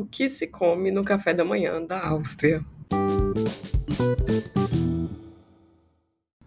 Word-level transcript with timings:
O 0.00 0.06
que 0.06 0.30
se 0.30 0.46
come 0.46 0.90
no 0.90 1.04
café 1.04 1.34
da 1.34 1.44
manhã 1.44 1.84
da 1.84 2.02
Áustria? 2.02 2.64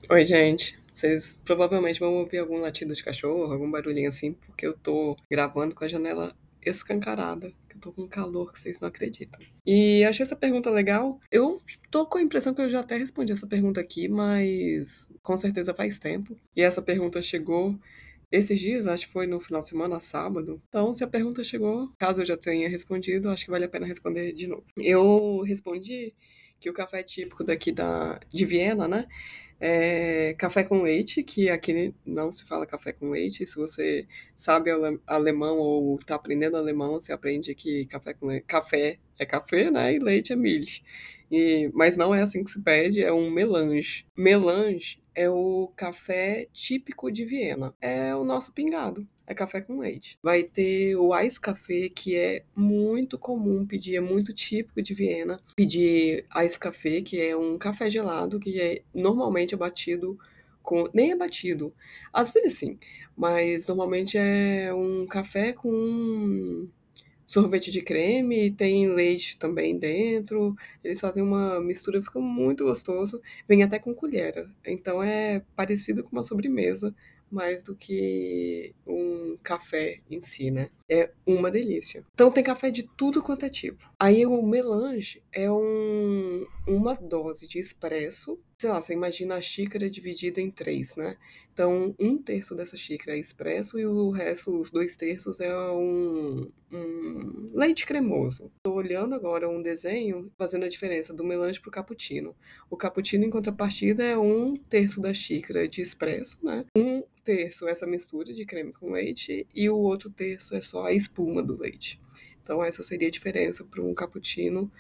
Oi, 0.10 0.26
gente. 0.26 0.76
Vocês 0.92 1.40
provavelmente 1.46 2.00
vão 2.00 2.16
ouvir 2.16 2.40
algum 2.40 2.58
latido 2.58 2.96
de 2.96 3.04
cachorro, 3.04 3.54
algum 3.54 3.70
barulhinho 3.70 4.10
assim, 4.10 4.34
porque 4.34 4.66
eu 4.66 4.76
tô 4.76 5.16
gravando 5.30 5.76
com 5.76 5.84
a 5.84 5.88
janela 5.88 6.36
escancarada. 6.66 7.54
Eu 7.72 7.80
tô 7.80 7.94
com 7.94 8.08
calor 8.08 8.52
que 8.52 8.60
vocês 8.60 8.80
não 8.80 8.88
acreditam. 8.88 9.40
E 9.64 10.04
achei 10.04 10.24
essa 10.24 10.36
pergunta 10.36 10.72
legal. 10.72 11.20
Eu 11.32 11.62
tô 11.92 12.08
com 12.08 12.18
a 12.18 12.24
impressão 12.24 12.56
que 12.56 12.62
eu 12.62 12.70
já 12.72 12.80
até 12.80 12.98
respondi 12.98 13.34
essa 13.34 13.46
pergunta 13.46 13.80
aqui, 13.80 14.08
mas 14.08 15.12
com 15.22 15.38
certeza 15.38 15.76
faz 15.76 16.00
tempo. 16.00 16.36
E 16.56 16.64
essa 16.64 16.82
pergunta 16.82 17.22
chegou 17.22 17.78
esses 18.34 18.60
dias, 18.60 18.88
acho 18.88 19.08
que 19.08 19.14
foi 19.14 19.28
no 19.28 19.40
final 19.40 19.62
de 19.62 19.68
semana, 19.68 20.00
sábado. 20.00 20.62
Então, 20.70 20.92
se 20.94 21.04
a 21.04 21.08
pergunta 21.08 21.44
chegou, 21.44 21.90
caso 22.00 22.22
eu 22.22 22.26
já 22.26 22.38
tenha 22.38 22.68
respondido, 22.70 23.30
acho 23.30 23.46
que 23.46 23.52
vale 23.52 23.66
a 23.66 23.70
pena 23.70 23.86
responder 23.86 24.34
de 24.34 24.48
novo. 24.48 24.66
Eu 24.78 25.42
respondi 25.44 26.14
que 26.60 26.70
o 26.70 26.74
café 26.74 27.04
típico 27.04 27.44
daqui 27.44 27.72
da, 27.72 28.20
de 28.32 28.46
Viena, 28.46 28.88
né? 28.88 29.08
É 29.60 30.34
café 30.38 30.64
com 30.64 30.82
leite, 30.82 31.24
que 31.24 31.50
aqui 31.50 31.94
não 32.06 32.32
se 32.32 32.44
fala 32.46 32.66
café 32.68 32.92
com 32.92 33.10
leite. 33.10 33.46
Se 33.46 33.56
você 33.56 34.06
sabe 34.36 34.70
ale- 34.72 35.00
alemão 35.08 35.58
ou 35.58 35.96
está 35.98 36.16
aprendendo 36.16 36.58
alemão, 36.58 36.94
você 36.94 37.14
aprende 37.14 37.56
que 37.56 37.86
café 37.86 38.14
com 38.14 38.28
leite, 38.28 38.46
café 38.46 39.00
é 39.18 39.26
café, 39.26 39.72
né? 39.72 39.94
E 39.96 40.00
leite 40.00 40.34
é 40.34 40.36
milch. 40.36 40.84
E, 41.32 41.70
mas 41.74 41.96
não 41.98 42.14
é 42.14 42.22
assim 42.22 42.44
que 42.44 42.52
se 42.52 42.62
pede, 42.62 43.02
é 43.04 43.12
um 43.14 43.30
melange. 43.32 44.06
Melange 44.18 45.02
é 45.16 45.30
o 45.30 45.72
café 45.76 46.48
típico 46.54 47.12
de 47.12 47.26
Viena. 47.26 47.74
É 47.82 48.16
o 48.16 48.24
nosso 48.24 48.52
pingado. 48.52 49.08
É 49.26 49.34
café 49.34 49.62
com 49.62 49.80
leite. 49.80 50.18
Vai 50.22 50.44
ter 50.44 50.96
o 50.98 51.18
ice 51.20 51.40
café, 51.40 51.90
que 51.90 52.16
é 52.16 52.44
muito 52.56 53.18
comum 53.18 53.66
pedir, 53.66 53.96
é 53.96 54.02
muito 54.02 54.34
típico 54.34 54.82
de 54.82 54.94
Viena. 54.94 55.40
Pedir 55.56 56.26
ice 56.44 56.60
café, 56.60 57.02
que 57.02 57.22
é 57.22 57.36
um 57.36 57.58
café 57.58 57.90
gelado, 57.90 58.40
que 58.40 58.60
é 58.60 58.82
normalmente 58.94 59.54
é 59.54 59.58
batido 59.58 60.20
com. 60.62 60.90
Nem 60.94 61.12
é 61.12 61.16
batido. 61.16 61.74
Às 62.12 62.32
vezes 62.32 62.58
sim, 62.58 62.78
mas 63.16 63.66
normalmente 63.66 64.18
é 64.18 64.74
um 64.74 65.06
café 65.06 65.54
com 65.54 66.68
sorvete 67.34 67.72
de 67.72 67.82
creme, 67.82 68.52
tem 68.52 68.88
leite 68.88 69.38
também 69.38 69.78
dentro. 69.78 70.56
Eles 70.84 71.00
fazem 71.00 71.24
uma 71.24 71.60
mistura, 71.60 72.02
fica 72.02 72.20
muito 72.20 72.64
gostoso. 72.64 73.22
Vem 73.48 73.64
até 73.64 73.80
com 73.80 73.94
colher. 73.94 74.48
Então 74.66 75.02
é 75.02 75.42
parecido 75.56 76.04
com 76.04 76.12
uma 76.12 76.24
sobremesa, 76.24 76.94
mais 77.32 77.64
do 77.64 77.76
que 77.76 78.76
um 78.86 79.36
café 79.42 80.00
em 80.10 80.22
si, 80.22 80.52
né? 80.52 80.70
É 80.88 81.10
uma 81.26 81.50
delícia. 81.50 82.06
Então 82.14 82.32
tem 82.32 82.44
café 82.44 82.70
de 82.70 82.84
tudo 82.84 83.24
quanto 83.24 83.46
é 83.46 83.50
tipo. 83.50 83.84
Aí 84.00 84.24
o 84.26 84.44
melange 84.44 85.24
é 85.32 85.52
um, 85.52 86.46
uma 86.68 86.94
dose 86.94 87.48
de 87.48 87.58
espresso. 87.58 88.40
Sei 88.64 88.70
lá, 88.70 88.82
você 88.82 88.94
imagina 88.94 89.36
a 89.36 89.42
xícara 89.42 89.90
dividida 89.90 90.40
em 90.40 90.50
três, 90.50 90.96
né? 90.96 91.18
Então, 91.52 91.94
um 92.00 92.18
terço 92.18 92.56
dessa 92.56 92.78
xícara 92.78 93.18
é 93.18 93.20
expresso 93.20 93.78
e 93.78 93.86
o 93.86 94.10
resto, 94.10 94.58
os 94.58 94.72
dois 94.72 94.96
terços, 94.96 95.42
é 95.42 95.54
um, 95.54 96.50
um 96.72 97.50
leite 97.54 97.86
cremoso. 97.86 98.50
Estou 98.56 98.76
olhando 98.76 99.16
agora 99.16 99.50
um 99.50 99.62
desenho 99.62 100.32
fazendo 100.38 100.64
a 100.64 100.70
diferença 100.70 101.14
do 101.14 101.26
melange 101.26 101.60
para 101.60 101.68
o 101.68 101.72
cappuccino. 101.74 102.34
O 102.70 102.78
cappuccino, 102.78 103.26
em 103.26 103.30
contrapartida, 103.30 104.02
é 104.02 104.18
um 104.18 104.56
terço 104.56 105.02
da 105.02 105.14
xícara 105.14 105.68
de 105.68 105.82
expresso, 105.82 106.38
né? 106.42 106.66
Um 106.74 107.04
terço 107.22 107.68
é 107.68 107.72
essa 107.72 107.86
mistura 107.86 108.34
de 108.34 108.46
creme 108.46 108.72
com 108.72 108.94
leite 108.94 109.46
e 109.54 109.70
o 109.70 109.76
outro 109.76 110.10
terço 110.10 110.56
é 110.56 110.62
só 110.62 110.86
a 110.86 110.94
espuma 110.94 111.44
do 111.44 111.60
leite. 111.60 112.00
Então, 112.42 112.64
essa 112.64 112.82
seria 112.82 113.10
a 113.10 113.12
diferença 113.12 113.66
para 113.66 113.82
um 113.82 113.94
cappuccino, 113.94 114.72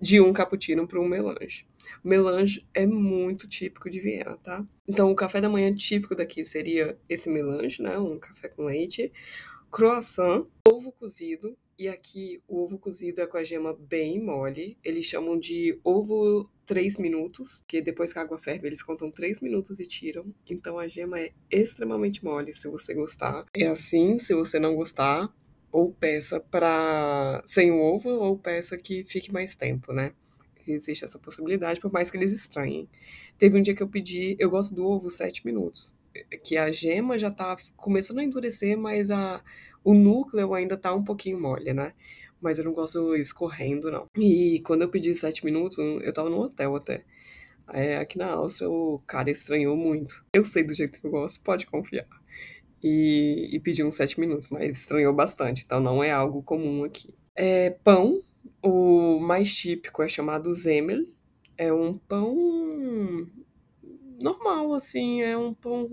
de 0.00 0.20
um 0.20 0.32
cappuccino 0.32 0.86
para 0.86 1.00
um 1.00 1.06
melange. 1.06 1.66
Melange 2.02 2.66
é 2.72 2.86
muito 2.86 3.46
típico 3.46 3.90
de 3.90 4.00
Viena, 4.00 4.36
tá? 4.38 4.64
Então, 4.88 5.10
o 5.10 5.14
café 5.14 5.40
da 5.40 5.48
manhã 5.48 5.74
típico 5.74 6.14
daqui 6.14 6.44
seria 6.44 6.98
esse 7.08 7.28
melange, 7.28 7.82
né? 7.82 7.98
Um 7.98 8.18
café 8.18 8.48
com 8.48 8.64
leite, 8.64 9.12
croissant, 9.70 10.46
ovo 10.68 10.92
cozido. 10.92 11.56
E 11.78 11.88
aqui 11.88 12.42
o 12.46 12.62
ovo 12.62 12.78
cozido 12.78 13.22
é 13.22 13.26
com 13.26 13.38
a 13.38 13.42
gema 13.42 13.72
bem 13.74 14.22
mole. 14.22 14.76
Eles 14.84 15.06
chamam 15.06 15.38
de 15.38 15.80
ovo 15.82 16.50
3 16.66 16.98
minutos, 16.98 17.64
que 17.66 17.80
depois 17.80 18.12
que 18.12 18.18
a 18.18 18.22
água 18.22 18.38
ferve, 18.38 18.66
eles 18.66 18.82
contam 18.82 19.10
3 19.10 19.40
minutos 19.40 19.80
e 19.80 19.86
tiram. 19.86 20.26
Então 20.48 20.78
a 20.78 20.86
gema 20.86 21.18
é 21.18 21.32
extremamente 21.50 22.22
mole, 22.22 22.54
se 22.54 22.68
você 22.68 22.92
gostar. 22.92 23.46
É 23.56 23.66
assim, 23.66 24.18
se 24.18 24.34
você 24.34 24.58
não 24.58 24.76
gostar, 24.76 25.34
ou 25.72 25.92
peça 25.92 26.40
para 26.40 27.42
sem 27.46 27.70
o 27.70 27.80
ovo, 27.80 28.10
ou 28.10 28.38
peça 28.38 28.76
que 28.76 29.04
fique 29.04 29.32
mais 29.32 29.54
tempo, 29.54 29.92
né? 29.92 30.12
Existe 30.66 31.04
essa 31.04 31.18
possibilidade, 31.18 31.80
por 31.80 31.92
mais 31.92 32.10
que 32.10 32.16
eles 32.16 32.32
estranhem. 32.32 32.88
Teve 33.38 33.58
um 33.58 33.62
dia 33.62 33.74
que 33.74 33.82
eu 33.82 33.88
pedi, 33.88 34.36
eu 34.38 34.50
gosto 34.50 34.74
do 34.74 34.84
ovo 34.84 35.10
7 35.10 35.44
minutos, 35.44 35.96
que 36.44 36.56
a 36.56 36.70
gema 36.70 37.18
já 37.18 37.30
tá 37.30 37.56
começando 37.76 38.18
a 38.18 38.24
endurecer, 38.24 38.76
mas 38.76 39.10
a, 39.10 39.42
o 39.82 39.94
núcleo 39.94 40.54
ainda 40.54 40.76
tá 40.76 40.94
um 40.94 41.02
pouquinho 41.02 41.40
mole, 41.40 41.72
né? 41.72 41.94
Mas 42.40 42.58
eu 42.58 42.64
não 42.64 42.72
gosto 42.72 43.14
escorrendo, 43.16 43.90
não. 43.90 44.06
E 44.16 44.60
quando 44.64 44.82
eu 44.82 44.88
pedi 44.88 45.14
7 45.14 45.44
minutos, 45.44 45.76
eu 45.78 46.12
tava 46.12 46.30
no 46.30 46.40
hotel 46.40 46.76
até. 46.76 47.04
É, 47.72 47.98
aqui 47.98 48.18
na 48.18 48.32
Áustria, 48.32 48.68
o 48.68 48.98
cara 49.06 49.30
estranhou 49.30 49.76
muito. 49.76 50.24
Eu 50.34 50.44
sei 50.44 50.64
do 50.64 50.74
jeito 50.74 51.00
que 51.00 51.06
eu 51.06 51.10
gosto, 51.10 51.40
pode 51.40 51.66
confiar. 51.66 52.06
E, 52.82 53.50
e 53.52 53.60
pedi 53.60 53.84
uns 53.84 53.96
7 53.96 54.18
minutos, 54.18 54.48
mas 54.48 54.78
estranhou 54.78 55.12
bastante, 55.12 55.62
então 55.64 55.80
não 55.80 56.02
é 56.02 56.10
algo 56.10 56.42
comum 56.42 56.84
aqui. 56.84 57.12
É, 57.36 57.70
pão, 57.70 58.22
o 58.62 59.18
mais 59.20 59.54
típico 59.54 60.02
é 60.02 60.08
chamado 60.08 60.54
Zemel. 60.54 61.06
É 61.56 61.72
um 61.72 61.98
pão 61.98 63.28
normal, 64.22 64.74
assim, 64.74 65.22
é 65.22 65.36
um 65.36 65.52
pão. 65.52 65.88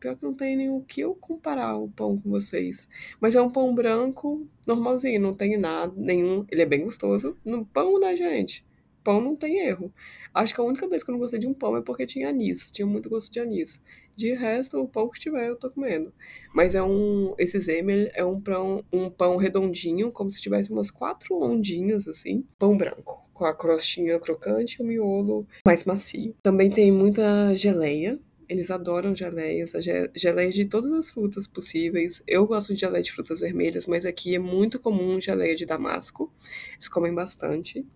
Pior 0.00 0.16
que 0.16 0.22
não 0.22 0.34
tem 0.34 0.56
nem 0.56 0.68
o 0.68 0.80
que 0.80 1.00
eu 1.00 1.14
comparar 1.14 1.76
o 1.76 1.88
pão 1.88 2.18
com 2.18 2.30
vocês. 2.30 2.88
Mas 3.20 3.36
é 3.36 3.42
um 3.42 3.50
pão 3.50 3.74
branco, 3.74 4.46
normalzinho, 4.66 5.20
não 5.20 5.32
tem 5.32 5.56
nada, 5.56 5.92
nenhum. 5.96 6.44
Ele 6.50 6.62
é 6.62 6.66
bem 6.66 6.82
gostoso. 6.82 7.36
No 7.44 7.64
pão, 7.64 8.00
né, 8.00 8.16
gente? 8.16 8.64
Pão 9.04 9.20
não 9.20 9.36
tem 9.36 9.58
erro. 9.58 9.92
Acho 10.34 10.54
que 10.54 10.60
a 10.60 10.64
única 10.64 10.88
vez 10.88 11.02
que 11.02 11.10
eu 11.10 11.12
não 11.12 11.20
gostei 11.20 11.38
de 11.38 11.46
um 11.46 11.54
pão 11.54 11.76
é 11.76 11.82
porque 11.82 12.06
tinha 12.06 12.30
anis, 12.30 12.70
tinha 12.70 12.86
muito 12.86 13.08
gosto 13.08 13.30
de 13.30 13.38
anis. 13.38 13.80
De 14.14 14.34
resto, 14.34 14.78
o 14.78 14.86
pão 14.86 15.08
que 15.08 15.18
tiver 15.18 15.48
eu 15.48 15.56
tô 15.56 15.70
comendo. 15.70 16.12
Mas 16.54 16.74
é 16.74 16.82
um. 16.82 17.34
Esse 17.38 17.58
Zemel 17.60 18.10
é 18.14 18.24
um 18.24 18.40
pão, 18.40 18.84
um 18.92 19.08
pão 19.08 19.36
redondinho, 19.36 20.12
como 20.12 20.30
se 20.30 20.40
tivesse 20.40 20.70
umas 20.70 20.90
quatro 20.90 21.34
ondinhas, 21.42 22.06
assim. 22.06 22.44
Pão 22.58 22.76
branco, 22.76 23.22
com 23.32 23.44
a 23.44 23.54
crostinha 23.56 24.20
crocante 24.20 24.76
e 24.78 24.82
o 24.82 24.86
miolo 24.86 25.46
mais 25.66 25.84
macio. 25.84 26.34
Também 26.42 26.70
tem 26.70 26.92
muita 26.92 27.54
geleia. 27.54 28.18
Eles 28.48 28.70
adoram 28.70 29.14
geleias, 29.16 29.74
a 29.74 29.80
ge- 29.80 30.10
geleia 30.14 30.50
de 30.50 30.66
todas 30.66 30.92
as 30.92 31.10
frutas 31.10 31.46
possíveis. 31.46 32.22
Eu 32.26 32.46
gosto 32.46 32.74
de 32.74 32.80
geleia 32.80 33.02
de 33.02 33.10
frutas 33.10 33.40
vermelhas, 33.40 33.86
mas 33.86 34.04
aqui 34.04 34.34
é 34.34 34.38
muito 34.38 34.78
comum 34.78 35.18
geleia 35.18 35.56
de 35.56 35.64
damasco. 35.64 36.30
Eles 36.74 36.86
comem 36.88 37.14
bastante. 37.14 37.86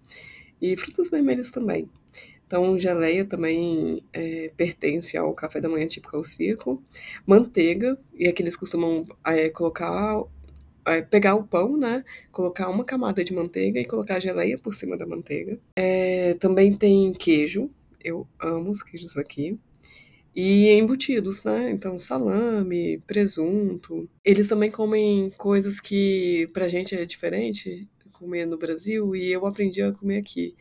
E 0.62 0.75
frutas 0.78 1.10
vermelhas 1.10 1.50
também. 1.50 1.91
Então, 2.46 2.78
geleia 2.78 3.24
também 3.24 4.04
é, 4.12 4.50
pertence 4.56 5.16
ao 5.16 5.34
café 5.34 5.60
da 5.60 5.68
manhã 5.68 5.86
típico 5.86 6.16
austríaco. 6.16 6.82
Manteiga, 7.26 7.98
e 8.14 8.28
aqui 8.28 8.42
eles 8.42 8.56
costumam 8.56 9.06
é, 9.24 9.48
colocar, 9.50 10.22
é, 10.86 11.02
pegar 11.02 11.34
o 11.34 11.44
pão, 11.44 11.76
né? 11.76 12.04
Colocar 12.30 12.68
uma 12.68 12.84
camada 12.84 13.24
de 13.24 13.34
manteiga 13.34 13.80
e 13.80 13.84
colocar 13.84 14.16
a 14.16 14.20
geleia 14.20 14.58
por 14.58 14.74
cima 14.74 14.96
da 14.96 15.06
manteiga. 15.06 15.58
É, 15.74 16.34
também 16.34 16.72
tem 16.72 17.12
queijo, 17.12 17.68
eu 18.02 18.26
amo 18.40 18.70
os 18.70 18.82
queijos 18.82 19.16
aqui. 19.16 19.58
E 20.34 20.68
embutidos, 20.70 21.42
né? 21.44 21.70
Então, 21.70 21.98
salame, 21.98 22.98
presunto. 23.06 24.08
Eles 24.22 24.46
também 24.46 24.70
comem 24.70 25.30
coisas 25.38 25.80
que 25.80 26.48
pra 26.52 26.68
gente 26.68 26.94
é 26.94 27.06
diferente 27.06 27.88
comer 28.12 28.46
no 28.46 28.58
Brasil 28.58 29.14
e 29.14 29.30
eu 29.32 29.46
aprendi 29.46 29.82
a 29.82 29.92
comer 29.92 30.19
aqui. 30.19 30.54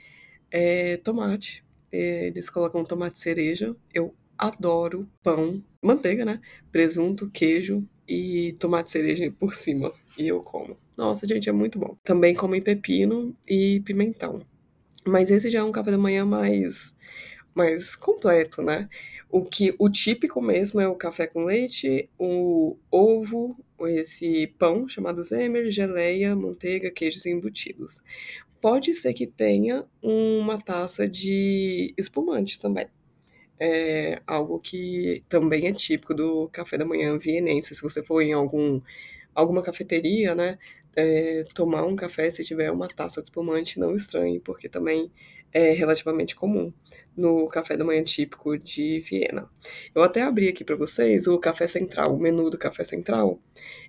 É 0.51 0.97
tomate. 0.97 1.64
Eles 1.95 2.49
colocam 2.49 2.83
tomate 2.83 3.19
cereja. 3.19 3.75
Eu 3.93 4.13
adoro 4.37 5.07
pão, 5.23 5.63
manteiga, 5.81 6.25
né? 6.25 6.41
Presunto, 6.71 7.29
queijo 7.29 7.87
e 8.07 8.53
tomate 8.59 8.91
cereja 8.91 9.31
por 9.39 9.55
cima. 9.55 9.91
E 10.17 10.27
eu 10.27 10.41
como. 10.41 10.77
Nossa, 10.97 11.27
gente, 11.27 11.49
é 11.49 11.51
muito 11.51 11.79
bom. 11.79 11.97
Também 12.03 12.33
comem 12.33 12.61
pepino 12.61 13.35
e 13.47 13.81
pimentão. 13.81 14.41
Mas 15.05 15.29
esse 15.29 15.49
já 15.49 15.59
é 15.59 15.63
um 15.63 15.71
café 15.71 15.91
da 15.91 15.97
manhã 15.97 16.25
mais, 16.25 16.95
mais 17.53 17.95
completo, 17.95 18.61
né? 18.61 18.89
O 19.29 19.43
que 19.43 19.75
o 19.77 19.89
típico 19.89 20.41
mesmo 20.41 20.79
é 20.79 20.87
o 20.87 20.95
café 20.95 21.27
com 21.27 21.45
leite, 21.45 22.09
o 22.17 22.77
ovo, 22.89 23.57
esse 23.81 24.47
pão 24.57 24.87
chamado 24.87 25.23
Zemer, 25.23 25.69
geleia, 25.69 26.35
manteiga, 26.35 26.89
queijos 26.89 27.25
embutidos. 27.25 28.01
Pode 28.65 28.95
ser 28.95 29.13
que 29.13 29.27
tenha 29.27 29.85
uma 30.01 30.57
taça 30.59 31.07
de 31.07 31.93
espumante 31.95 32.59
também. 32.59 32.87
É 33.59 34.23
algo 34.25 34.59
que 34.59 35.23
também 35.29 35.67
é 35.67 35.71
típico 35.71 36.15
do 36.15 36.49
café 36.49 36.75
da 36.75 36.83
manhã 36.83 37.15
vienense. 37.15 37.75
Se 37.75 37.81
você 37.83 38.01
for 38.01 38.23
em 38.23 38.33
algum, 38.33 38.81
alguma 39.35 39.61
cafeteria, 39.61 40.33
né? 40.33 40.57
é, 40.95 41.43
tomar 41.53 41.83
um 41.83 41.95
café 41.95 42.31
se 42.31 42.43
tiver 42.43 42.71
uma 42.71 42.87
taça 42.87 43.21
de 43.21 43.27
espumante, 43.27 43.79
não 43.79 43.95
estranhe, 43.95 44.39
porque 44.39 44.69
também 44.69 45.11
é 45.51 45.71
relativamente 45.71 46.35
comum 46.35 46.73
no 47.15 47.47
café 47.47 47.77
da 47.77 47.85
manhã 47.85 48.03
típico 48.03 48.57
de 48.57 48.99
Viena. 48.99 49.47
Eu 49.93 50.01
até 50.01 50.21
abri 50.21 50.47
aqui 50.47 50.63
para 50.63 50.75
vocês 50.75 51.27
o 51.27 51.37
café 51.37 51.67
central, 51.67 52.15
o 52.15 52.19
menu 52.19 52.49
do 52.49 52.57
café 52.57 52.83
central, 52.83 53.39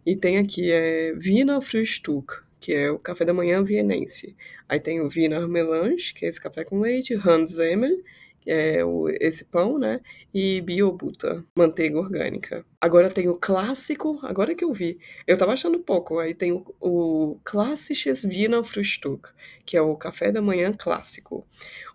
e 0.04 0.14
tem 0.16 0.36
aqui 0.36 0.70
é 0.70 1.12
Wiener 1.12 1.60
Frühstück, 1.60 2.45
que 2.60 2.72
é 2.72 2.90
o 2.90 2.98
café 2.98 3.24
da 3.24 3.34
manhã 3.34 3.62
vienense. 3.62 4.36
Aí 4.68 4.80
tem 4.80 5.00
o 5.00 5.08
Wiener 5.08 5.46
Melange, 5.48 6.12
que 6.14 6.24
é 6.24 6.28
esse 6.28 6.40
café 6.40 6.64
com 6.64 6.80
leite, 6.80 7.14
Handsemmel, 7.14 7.98
é, 8.46 8.84
o, 8.84 9.08
esse 9.08 9.44
pão, 9.44 9.78
né? 9.78 10.00
E 10.32 10.60
biobuta, 10.60 11.44
manteiga 11.56 11.98
orgânica. 11.98 12.64
Agora 12.80 13.10
tem 13.10 13.28
o 13.28 13.36
clássico, 13.36 14.20
agora 14.22 14.54
que 14.54 14.64
eu 14.64 14.72
vi, 14.72 14.98
eu 15.26 15.36
tava 15.36 15.52
achando 15.52 15.80
pouco, 15.80 16.18
aí 16.18 16.34
tem 16.34 16.52
o, 16.52 16.64
o 16.80 17.40
Klassisches 17.44 18.24
Wiener 18.24 18.62
Frühstück, 18.62 19.30
que 19.64 19.76
é 19.76 19.82
o 19.82 19.96
café 19.96 20.30
da 20.30 20.40
manhã 20.40 20.72
clássico. 20.72 21.46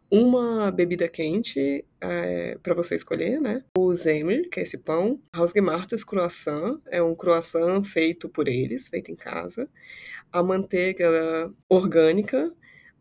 Uma 0.10 0.70
bebida 0.72 1.08
quente 1.08 1.86
é, 2.02 2.58
para 2.62 2.74
você 2.74 2.96
escolher, 2.96 3.40
né? 3.40 3.64
O 3.78 3.96
Zemel, 3.96 4.50
que 4.50 4.60
é 4.60 4.64
esse 4.64 4.78
pão. 4.78 5.22
Hausgemachtes 5.32 6.04
Croissant, 6.04 6.82
é 6.88 7.02
um 7.02 7.16
croissant 7.16 7.82
feito 7.82 8.28
por 8.28 8.50
eles, 8.50 8.90
feito 8.90 9.10
em 9.10 9.16
casa. 9.16 9.70
A 10.32 10.44
manteiga 10.44 11.52
orgânica, 11.70 12.54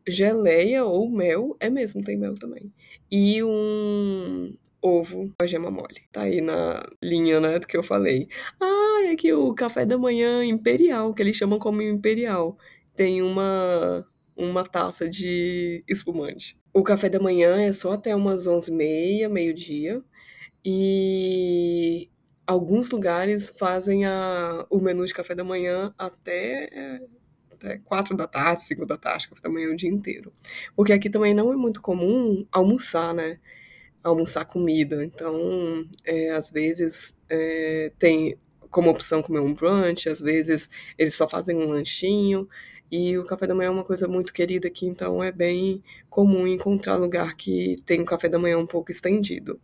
geleia 0.07 0.85
ou 0.85 1.11
mel, 1.11 1.57
é 1.61 1.71
mesmo, 1.71 2.03
tem 2.03 2.17
mel 2.17 2.35
também 2.35 2.73
e 3.11 3.43
um 3.43 4.55
ovo 4.81 5.29
com 5.39 5.45
a 5.45 5.47
gema 5.47 5.71
mole. 5.71 6.03
Tá 6.13 6.23
aí 6.23 6.41
na 6.41 6.87
linha, 7.03 7.41
né, 7.41 7.59
do 7.59 7.67
que 7.67 7.77
eu 7.77 7.83
falei. 7.83 8.29
Ah, 8.61 9.03
é 9.11 9.17
que 9.17 9.33
o 9.33 9.53
café 9.55 9.85
da 9.85 9.99
manhã 9.99 10.45
imperial, 10.45 11.13
que 11.13 11.23
eles 11.23 11.37
chamam 11.37 11.59
como 11.59 11.83
imperial, 11.83 12.57
tem 12.95 13.23
uma 13.23 14.07
uma 14.37 14.65
taça 14.65 15.09
de 15.09 15.85
espumante. 15.87 16.57
O 16.73 16.83
café 16.83 17.11
da 17.11 17.21
manhã 17.21 17.61
é 17.61 17.73
só 17.73 17.93
até 17.93 18.15
umas 18.17 18.47
11h30, 18.47 19.29
meio-dia. 19.29 20.03
E 20.65 22.09
alguns 22.47 22.91
lugares 22.91 23.53
fazem 23.59 24.07
a, 24.07 24.67
o 24.71 24.79
menu 24.81 25.05
de 25.05 25.13
café 25.13 25.35
da 25.35 25.45
manhã 25.45 25.95
até 25.99 27.01
até 27.61 27.79
quatro 27.79 28.17
da 28.17 28.27
tarde, 28.27 28.63
cinco 28.63 28.87
da 28.87 28.97
tarde, 28.97 29.29
café 29.29 29.43
da 29.43 29.51
manhã 29.51 29.69
o 29.71 29.77
dia 29.77 29.91
inteiro. 29.91 30.33
Porque 30.75 30.93
aqui 30.93 31.11
também 31.11 31.35
não 31.35 31.53
é 31.53 31.57
muito 31.57 31.83
comum 31.83 32.47
almoçar, 32.51 33.15
né? 33.15 33.39
Almoçar 34.03 34.47
comida. 34.47 35.05
Então, 35.05 35.87
é, 36.05 36.31
às 36.31 36.51
vezes, 36.51 37.17
é, 37.29 37.93
tem 37.99 38.37
como 38.71 38.89
opção 38.89 39.23
comer 39.23 39.41
um 39.41 39.53
brunch, 39.53 40.09
às 40.09 40.21
vezes 40.21 40.71
eles 40.97 41.15
só 41.15 41.29
fazem 41.29 41.57
um 41.57 41.69
lanchinho. 41.69 42.49
E 42.91 43.17
o 43.19 43.25
café 43.25 43.47
da 43.47 43.55
manhã 43.55 43.69
é 43.69 43.71
uma 43.71 43.85
coisa 43.85 44.09
muito 44.09 44.33
querida 44.33 44.67
aqui, 44.67 44.85
então 44.87 45.23
é 45.23 45.31
bem 45.31 45.83
comum 46.09 46.47
encontrar 46.47 46.97
lugar 46.97 47.37
que 47.37 47.77
tem 47.87 48.01
um 48.01 48.05
café 48.05 48.29
da 48.29 48.39
manhã 48.39 48.59
um 48.59 48.67
pouco 48.67 48.91
estendido 48.91 49.61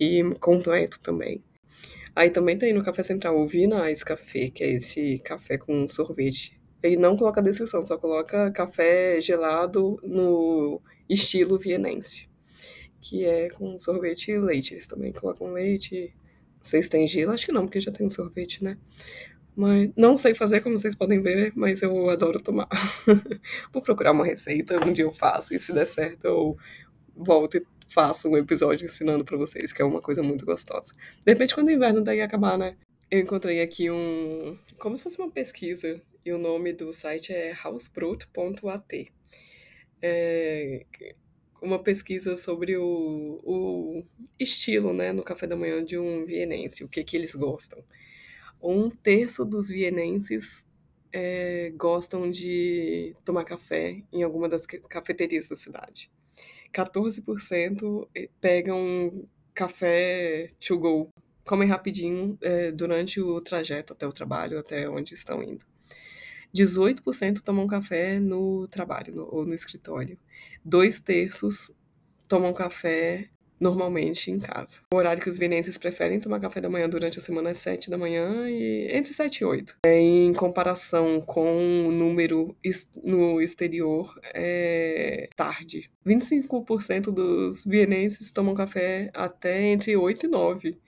e 0.00 0.22
completo 0.40 0.98
também. 1.00 1.42
Aí 2.16 2.30
também 2.30 2.58
tem 2.58 2.72
no 2.72 2.82
Café 2.82 3.02
Central 3.02 3.38
o 3.38 3.46
Vinais 3.46 4.02
Café, 4.02 4.48
que 4.48 4.62
é 4.64 4.72
esse 4.72 5.18
café 5.18 5.56
com 5.58 5.86
sorvete 5.86 6.61
ele 6.82 6.96
não 6.96 7.16
coloca 7.16 7.40
a 7.40 7.42
descrição, 7.42 7.84
só 7.84 7.96
coloca 7.96 8.50
café 8.50 9.20
gelado 9.20 10.00
no 10.02 10.80
estilo 11.08 11.58
vienense, 11.58 12.28
que 13.00 13.24
é 13.24 13.48
com 13.50 13.78
sorvete 13.78 14.32
e 14.32 14.38
leite. 14.38 14.74
Eles 14.74 14.86
também 14.86 15.12
colocam 15.12 15.52
leite. 15.52 16.14
Vocês 16.60 16.88
têm 16.88 17.06
gelo? 17.06 17.32
Acho 17.32 17.46
que 17.46 17.52
não, 17.52 17.66
porque 17.66 17.80
já 17.80 17.92
tem 17.92 18.06
um 18.06 18.10
sorvete, 18.10 18.62
né? 18.62 18.78
Mas 19.54 19.90
não 19.96 20.16
sei 20.16 20.34
fazer, 20.34 20.60
como 20.60 20.78
vocês 20.78 20.94
podem 20.94 21.20
ver, 21.20 21.52
mas 21.54 21.82
eu 21.82 22.08
adoro 22.08 22.40
tomar. 22.40 22.68
Vou 23.72 23.82
procurar 23.82 24.12
uma 24.12 24.24
receita, 24.24 24.82
um 24.84 24.92
dia 24.92 25.04
eu 25.04 25.12
faço, 25.12 25.54
e 25.54 25.60
se 25.60 25.72
der 25.72 25.86
certo, 25.86 26.24
eu 26.24 26.56
volto 27.14 27.58
e 27.58 27.66
faço 27.86 28.28
um 28.28 28.36
episódio 28.36 28.86
ensinando 28.86 29.24
para 29.24 29.36
vocês, 29.36 29.70
que 29.70 29.82
é 29.82 29.84
uma 29.84 30.00
coisa 30.00 30.22
muito 30.22 30.46
gostosa. 30.46 30.94
De 31.24 31.32
repente, 31.32 31.54
quando 31.54 31.68
o 31.68 31.70
inverno 31.70 32.02
daí 32.02 32.22
acabar, 32.22 32.56
né? 32.56 32.76
Eu 33.10 33.20
encontrei 33.20 33.60
aqui 33.60 33.90
um. 33.90 34.56
como 34.78 34.96
se 34.96 35.04
fosse 35.04 35.18
uma 35.18 35.30
pesquisa 35.30 36.00
e 36.24 36.32
o 36.32 36.38
nome 36.38 36.72
do 36.72 36.92
site 36.92 37.32
é 37.32 37.54
housebrut.at. 37.64 39.12
É 40.00 40.84
uma 41.62 41.78
pesquisa 41.78 42.36
sobre 42.36 42.76
o, 42.76 43.40
o 43.44 44.04
estilo 44.38 44.92
né, 44.92 45.12
no 45.12 45.22
café 45.22 45.46
da 45.46 45.56
manhã 45.56 45.84
de 45.84 45.96
um 45.96 46.26
vienense, 46.26 46.82
o 46.82 46.88
que, 46.88 47.04
que 47.04 47.16
eles 47.16 47.34
gostam. 47.34 47.82
Um 48.60 48.88
terço 48.88 49.44
dos 49.44 49.68
vienenses 49.68 50.66
é, 51.12 51.72
gostam 51.76 52.30
de 52.30 53.14
tomar 53.24 53.44
café 53.44 54.02
em 54.12 54.22
alguma 54.22 54.48
das 54.48 54.66
cafeterias 54.66 55.48
da 55.48 55.54
cidade. 55.54 56.10
14% 56.72 58.08
pegam 58.40 59.28
café 59.54 60.48
to 60.58 60.78
go, 60.78 61.08
comem 61.44 61.68
rapidinho 61.68 62.38
é, 62.40 62.72
durante 62.72 63.20
o 63.20 63.40
trajeto 63.40 63.92
até 63.92 64.06
o 64.06 64.12
trabalho, 64.12 64.58
até 64.58 64.88
onde 64.88 65.14
estão 65.14 65.42
indo. 65.42 65.64
18% 66.54 67.40
tomam 67.40 67.66
café 67.66 68.20
no 68.20 68.66
trabalho 68.68 69.14
no, 69.14 69.28
ou 69.30 69.46
no 69.46 69.54
escritório. 69.54 70.18
Dois 70.64 71.00
terços 71.00 71.70
tomam 72.28 72.52
café 72.52 73.28
normalmente 73.62 74.28
em 74.28 74.40
casa. 74.40 74.80
O 74.92 74.96
horário 74.96 75.22
que 75.22 75.28
os 75.28 75.38
vienenses 75.38 75.78
preferem 75.78 76.18
tomar 76.18 76.40
café 76.40 76.60
da 76.60 76.68
manhã 76.68 76.88
durante 76.88 77.18
a 77.18 77.22
semana 77.22 77.50
é 77.50 77.54
7 77.54 77.88
da 77.88 77.96
manhã 77.96 78.50
e 78.50 78.88
entre 78.90 79.14
7 79.14 79.38
e 79.38 79.44
8. 79.44 79.76
É, 79.86 80.00
em 80.00 80.32
comparação 80.32 81.20
com 81.20 81.86
o 81.86 81.92
número 81.92 82.56
no 83.04 83.40
exterior, 83.40 84.18
é 84.34 85.28
tarde. 85.36 85.88
25% 86.04 87.12
dos 87.12 87.64
vienenses 87.64 88.32
tomam 88.32 88.52
café 88.52 89.10
até 89.14 89.66
entre 89.66 89.96
8 89.96 90.26
e 90.26 90.28
9. 90.28 90.78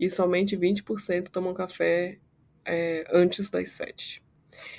E 0.00 0.10
somente 0.10 0.56
20% 0.56 1.28
tomam 1.28 1.52
café 1.52 2.18
é, 2.64 3.04
antes 3.12 3.50
das 3.50 3.70
7. 3.72 4.23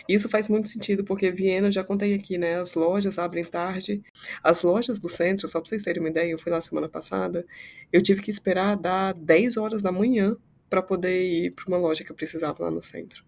Isso 0.08 0.30
faz 0.30 0.50
muito 0.50 0.68
sentido, 0.68 1.04
porque 1.04 1.32
Viena, 1.32 1.72
já 1.72 1.84
contei 1.84 2.14
aqui, 2.14 2.38
né? 2.38 2.60
As 2.60 2.74
lojas 2.74 3.18
abrem 3.20 3.44
tarde. 3.44 4.02
As 4.44 4.64
lojas 4.64 5.00
do 5.00 5.10
centro, 5.10 5.48
só 5.48 5.60
para 5.60 5.70
vocês 5.70 5.84
terem 5.84 6.02
uma 6.02 6.10
ideia, 6.10 6.32
eu 6.32 6.40
fui 6.40 6.52
lá 6.52 6.62
semana 6.62 6.90
passada, 6.90 7.46
eu 7.92 8.02
tive 8.02 8.22
que 8.22 8.32
esperar 8.32 8.76
dar 8.76 9.14
10 9.14 9.58
horas 9.58 9.82
da 9.82 9.92
manhã 9.92 10.36
para 10.70 10.82
poder 10.82 11.22
ir 11.24 11.52
para 11.52 11.66
uma 11.68 11.78
loja 11.78 12.04
que 12.04 12.12
eu 12.12 12.16
precisava 12.16 12.64
lá 12.64 12.72
no 12.72 12.82
centro. 12.82 13.24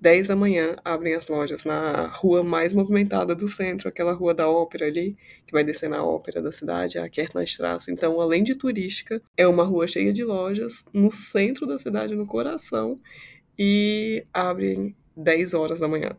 10 0.00 0.28
da 0.28 0.36
manhã 0.36 0.76
abrem 0.82 1.14
as 1.14 1.28
lojas 1.28 1.64
na 1.64 2.06
rua 2.06 2.42
mais 2.42 2.72
movimentada 2.72 3.34
do 3.34 3.46
centro, 3.46 3.88
aquela 3.88 4.14
rua 4.14 4.32
da 4.32 4.48
ópera 4.48 4.86
ali, 4.86 5.14
que 5.46 5.52
vai 5.52 5.62
descer 5.62 5.90
na 5.90 6.02
ópera 6.02 6.40
da 6.40 6.50
cidade, 6.50 6.98
a 6.98 7.06
Kärtnerstraße. 7.06 7.92
Então, 7.92 8.18
além 8.18 8.42
de 8.42 8.54
turística, 8.54 9.20
é 9.36 9.46
uma 9.46 9.62
rua 9.62 9.86
cheia 9.86 10.10
de 10.10 10.24
lojas 10.24 10.86
no 10.92 11.12
centro 11.12 11.66
da 11.66 11.78
cidade, 11.78 12.16
no 12.16 12.26
coração, 12.26 12.98
e 13.58 14.24
abrem 14.32 14.96
10 15.22 15.54
horas 15.54 15.80
da 15.80 15.88
manhã. 15.88 16.16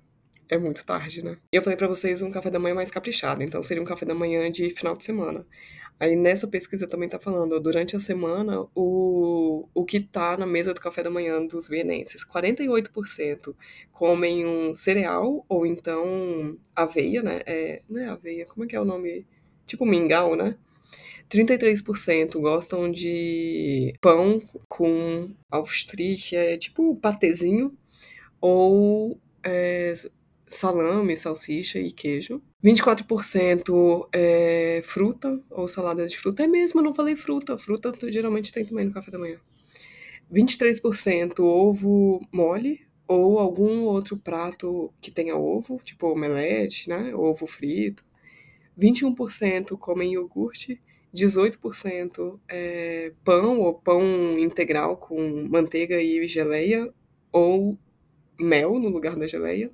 É 0.49 0.57
muito 0.57 0.85
tarde, 0.85 1.23
né? 1.23 1.37
Eu 1.51 1.61
falei 1.63 1.77
para 1.77 1.87
vocês 1.87 2.21
um 2.21 2.29
café 2.29 2.49
da 2.49 2.59
manhã 2.59 2.75
mais 2.75 2.91
caprichado, 2.91 3.41
então 3.41 3.63
seria 3.63 3.81
um 3.81 3.85
café 3.85 4.05
da 4.05 4.13
manhã 4.13 4.51
de 4.51 4.69
final 4.69 4.97
de 4.97 5.03
semana. 5.03 5.45
Aí 5.97 6.15
nessa 6.15 6.47
pesquisa 6.47 6.87
também 6.87 7.07
tá 7.07 7.19
falando, 7.19 7.59
durante 7.59 7.95
a 7.95 7.99
semana, 7.99 8.67
o, 8.75 9.67
o 9.73 9.85
que 9.85 9.99
tá 9.99 10.35
na 10.35 10.47
mesa 10.47 10.73
do 10.73 10.81
café 10.81 11.03
da 11.03 11.11
manhã 11.11 11.45
dos 11.45 11.69
vienenses, 11.69 12.25
48% 12.25 13.55
comem 13.91 14.45
um 14.45 14.73
cereal 14.73 15.45
ou 15.47 15.65
então 15.65 16.57
aveia, 16.75 17.21
né? 17.21 17.41
É, 17.45 17.81
não 17.87 18.01
é 18.01 18.07
aveia, 18.07 18.45
como 18.45 18.65
é 18.65 18.67
que 18.67 18.75
é 18.75 18.81
o 18.81 18.85
nome? 18.85 19.27
Tipo 19.65 19.85
mingau, 19.85 20.35
né? 20.35 20.57
33% 21.29 22.41
gostam 22.41 22.91
de 22.91 23.93
pão 24.01 24.41
com 24.67 25.33
Aufstrich, 25.49 26.35
é 26.35 26.57
tipo 26.57 26.95
patezinho, 26.95 27.77
ou 28.41 29.17
é, 29.43 29.93
salame, 30.47 31.15
salsicha 31.15 31.79
e 31.79 31.91
queijo. 31.91 32.41
24% 32.63 34.07
é 34.13 34.81
fruta 34.83 35.41
ou 35.49 35.67
salada 35.67 36.05
de 36.05 36.17
fruta. 36.17 36.43
É 36.43 36.47
mesmo, 36.47 36.79
eu 36.79 36.83
não 36.83 36.93
falei 36.93 37.15
fruta. 37.15 37.57
Fruta 37.57 37.93
geralmente 38.11 38.51
tem 38.51 38.65
também 38.65 38.85
no 38.85 38.93
café 38.93 39.09
da 39.09 39.17
manhã. 39.17 39.39
23% 40.31 41.39
ovo 41.39 42.21
mole 42.31 42.81
ou 43.07 43.39
algum 43.39 43.83
outro 43.83 44.17
prato 44.17 44.93
que 45.01 45.11
tenha 45.11 45.35
ovo, 45.35 45.79
tipo 45.83 46.07
omelete, 46.07 46.87
né? 46.87 47.13
Ovo 47.15 47.45
frito. 47.45 48.05
21% 48.79 49.77
comem 49.77 50.13
iogurte. 50.13 50.81
18% 51.13 52.39
é 52.47 53.11
pão 53.23 53.59
ou 53.59 53.73
pão 53.73 54.39
integral 54.39 54.95
com 54.95 55.45
manteiga 55.49 56.01
e 56.01 56.25
geleia 56.25 56.89
ou 57.33 57.77
mel 58.41 58.79
no 58.79 58.89
lugar 58.89 59.15
da 59.15 59.27
geleia. 59.27 59.71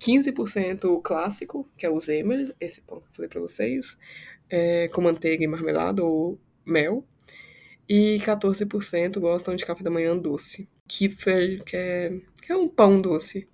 15% 0.00 1.00
clássico, 1.02 1.68
que 1.76 1.86
é 1.86 1.90
o 1.90 1.98
Zemer, 1.98 2.54
esse 2.60 2.82
pão 2.82 3.00
que 3.00 3.06
eu 3.06 3.14
falei 3.14 3.28
para 3.28 3.40
vocês, 3.40 3.96
é, 4.50 4.88
com 4.88 5.00
manteiga 5.00 5.44
e 5.44 5.46
marmelada 5.46 6.04
ou 6.04 6.38
mel. 6.64 7.04
E 7.88 8.18
14% 8.20 9.18
gostam 9.20 9.54
de 9.54 9.64
café 9.64 9.82
da 9.82 9.90
manhã 9.90 10.16
doce. 10.16 10.68
Kipfer, 10.88 11.62
que 11.64 11.76
é, 11.76 12.20
que 12.42 12.52
é 12.52 12.56
um 12.56 12.68
pão 12.68 13.00
doce. 13.00 13.48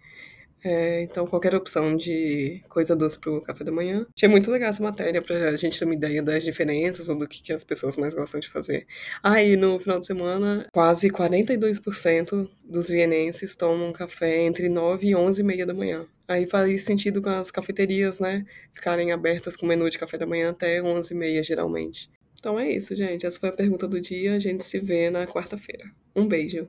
É, 0.63 1.03
então, 1.03 1.27
qualquer 1.27 1.55
opção 1.55 1.97
de 1.97 2.63
coisa 2.69 2.95
doce 2.95 3.19
pro 3.19 3.41
café 3.41 3.65
da 3.65 3.73
manhã. 3.73 4.07
Achei 4.15 4.29
muito 4.29 4.51
legal 4.51 4.71
essa 4.71 4.83
matéria 4.83 5.23
pra 5.23 5.57
gente 5.57 5.79
ter 5.79 5.85
uma 5.85 5.95
ideia 5.95 6.23
das 6.23 6.45
diferenças 6.45 7.09
ou 7.09 7.17
do 7.17 7.27
que, 7.27 7.43
que 7.43 7.53
as 7.53 7.65
pessoas 7.65 7.97
mais 7.97 8.15
gostam 8.15 8.41
de 8.41 8.49
fazer. 8.49 8.87
Ah, 9.23 9.43
e 9.43 9.57
no 9.57 9.79
final 9.81 9.99
de 9.99 10.07
semana, 10.07 10.67
quase 10.73 11.09
42% 11.09 12.49
dos 12.63 12.89
vienenses 12.89 13.55
tomam 13.55 13.93
café 13.93 14.43
entre 14.43 14.69
9 14.69 15.09
e 15.09 15.17
11 15.17 15.41
e 15.41 15.45
meia 15.45 15.67
da 15.67 15.75
manhã. 15.75 16.07
Aí 16.29 16.47
faz 16.47 16.85
sentido 16.85 17.21
com 17.21 17.31
as 17.31 17.51
cafeterias, 17.51 18.21
né? 18.21 18.45
Ficarem 18.73 19.13
abertas 19.13 19.57
com 19.57 19.67
menu 19.67 19.91
de 19.91 19.99
café 19.99 20.17
da 20.17 20.27
manhã 20.27 20.51
até 20.51 20.81
11 20.83 21.13
e 21.13 21.17
meia, 21.17 21.43
geralmente. 21.43 22.09
Então 22.39 22.59
é 22.59 22.71
isso, 22.71 22.95
gente. 22.95 23.27
Essa 23.27 23.39
foi 23.39 23.49
a 23.49 23.53
pergunta 23.53 23.89
do 23.89 24.01
dia. 24.01 24.35
A 24.35 24.39
gente 24.39 24.65
se 24.65 24.79
vê 24.79 25.11
na 25.11 25.27
quarta-feira. 25.27 25.91
Um 26.15 26.27
beijo. 26.27 26.69